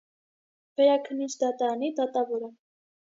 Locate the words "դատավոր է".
1.99-2.51